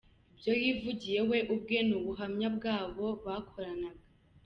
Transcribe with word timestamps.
Ibyo 0.35 0.53
yivugiye 0.63 1.19
we 1.29 1.37
ubwe 1.53 1.77
n’ubuhamya 1.87 2.47
bw’abo 2.55 3.07
bakoranaga 3.25 4.03